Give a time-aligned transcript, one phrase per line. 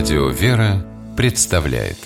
[0.00, 0.82] Радио «Вера»
[1.14, 1.98] представляет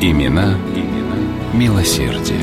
[0.00, 2.40] Имена, имена милосердие.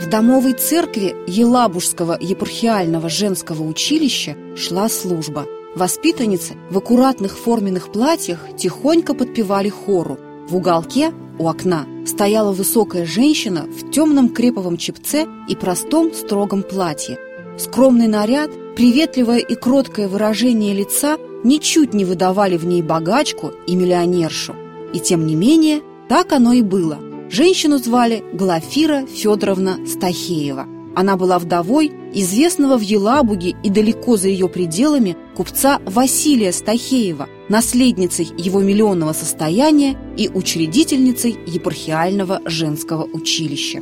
[0.00, 5.44] В домовой церкви Елабужского епархиального женского училища шла служба.
[5.74, 10.18] Воспитанницы в аккуратных форменных платьях тихонько подпевали хору.
[10.48, 17.18] В уголке у окна стояла высокая женщина в темном креповом чепце и простом строгом платье.
[17.58, 24.54] Скромный наряд, приветливое и кроткое выражение лица ничуть не выдавали в ней богачку и миллионершу.
[24.92, 26.98] И тем не менее, так оно и было.
[27.28, 30.66] Женщину звали Глафира Федоровна Стахеева.
[30.94, 38.28] Она была вдовой известного в Елабуге и далеко за ее пределами купца Василия Стахеева, наследницей
[38.38, 43.80] его миллионного состояния и учредительницей епархиального женского училища.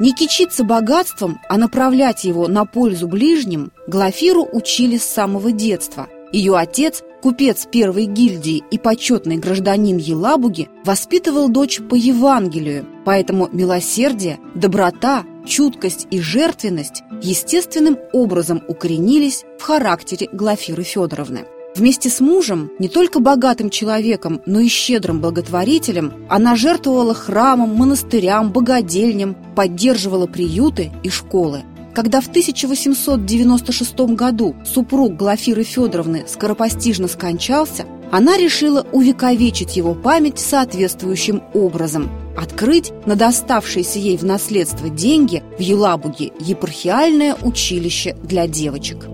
[0.00, 6.08] Не кичиться богатством, а направлять его на пользу ближним Глафиру учили с самого детства.
[6.32, 14.40] Ее отец, купец первой гильдии и почетный гражданин Елабуги, воспитывал дочь по Евангелию, поэтому милосердие,
[14.56, 21.46] доброта, чуткость и жертвенность естественным образом укоренились в характере Глафиры Федоровны.
[21.76, 28.52] Вместе с мужем, не только богатым человеком, но и щедрым благотворителем, она жертвовала храмам, монастырям,
[28.52, 31.62] богадельням, поддерживала приюты и школы.
[31.92, 41.42] Когда в 1896 году супруг Глафиры Федоровны скоропостижно скончался, она решила увековечить его память соответствующим
[41.54, 49.06] образом– открыть на доставшиеся ей в наследство деньги в Елабуге епархиальное училище для девочек.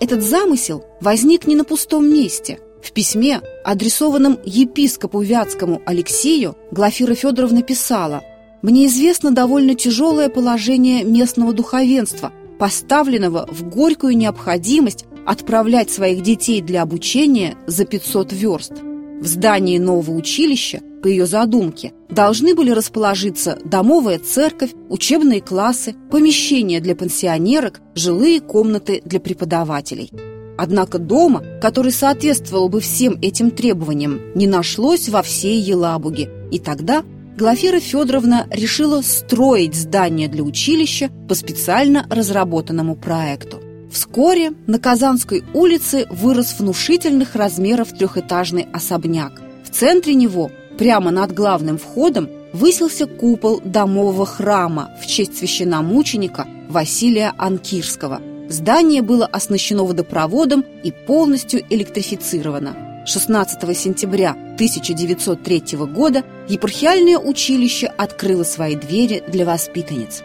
[0.00, 2.60] Этот замысел возник не на пустом месте.
[2.82, 8.22] В письме, адресованном епископу Вятскому Алексею, Глафира Федоровна писала
[8.62, 16.82] «Мне известно довольно тяжелое положение местного духовенства, поставленного в горькую необходимость отправлять своих детей для
[16.82, 18.72] обучения за 500 верст.
[19.20, 26.80] В здании нового училища, по ее задумке, должны были расположиться домовая церковь, учебные классы, помещения
[26.80, 30.12] для пенсионерок, жилые комнаты для преподавателей.
[30.56, 36.30] Однако дома, который соответствовал бы всем этим требованиям, не нашлось во всей Елабуге.
[36.50, 37.04] И тогда
[37.36, 43.60] Глафира Федоровна решила строить здание для училища по специально разработанному проекту.
[43.90, 49.40] Вскоре на Казанской улице вырос внушительных размеров трехэтажный особняк.
[49.64, 57.32] В центре него, прямо над главным входом, высился купол домового храма в честь священномученика Василия
[57.38, 58.20] Анкирского.
[58.48, 63.04] Здание было оснащено водопроводом и полностью электрифицировано.
[63.06, 70.22] 16 сентября 1903 года епархиальное училище открыло свои двери для воспитанниц.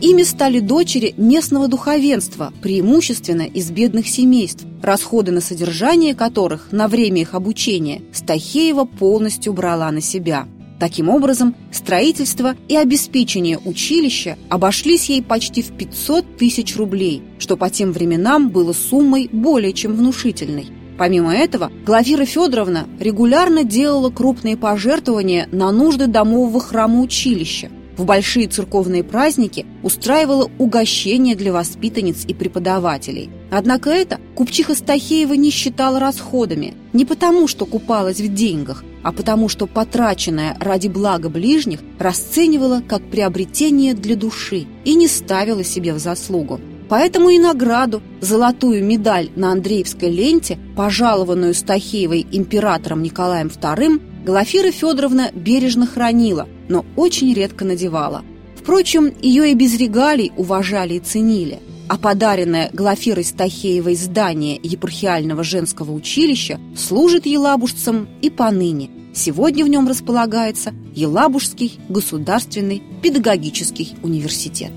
[0.00, 7.22] Ими стали дочери местного духовенства, преимущественно из бедных семейств, расходы на содержание которых на время
[7.22, 10.46] их обучения Стахеева полностью брала на себя.
[10.78, 17.68] Таким образом, строительство и обеспечение училища обошлись ей почти в 500 тысяч рублей, что по
[17.68, 20.68] тем временам было суммой более чем внушительной.
[20.96, 28.46] Помимо этого, Глафира Федоровна регулярно делала крупные пожертвования на нужды домового храма училища, в большие
[28.46, 33.28] церковные праздники устраивала угощения для воспитанниц и преподавателей.
[33.50, 39.48] Однако это купчиха Стахеева не считала расходами, не потому, что купалась в деньгах, а потому,
[39.48, 45.98] что потраченное ради блага ближних расценивала как приобретение для души и не ставила себе в
[45.98, 46.60] заслугу.
[46.88, 55.30] Поэтому и награду, золотую медаль на Андреевской ленте, пожалованную Стахеевой императором Николаем II, Глафира Федоровна
[55.34, 58.24] бережно хранила, но очень редко надевала.
[58.56, 61.60] Впрочем, ее и без регалий уважали и ценили.
[61.88, 68.90] А подаренное Глафирой Стахеевой здание епархиального женского училища служит елабужцам и поныне.
[69.14, 74.72] Сегодня в нем располагается Елабужский государственный педагогический университет.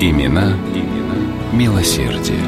[0.00, 1.16] Имена, имена
[1.52, 2.38] милосердие.